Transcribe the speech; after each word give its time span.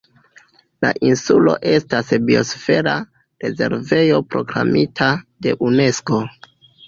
La 0.85 0.89
insulo 1.09 1.53
estas 1.71 2.09
Biosfera 2.29 2.95
rezervejo 3.45 4.23
proklamita 4.31 5.11
de 5.47 5.55
Unesko. 5.69 6.23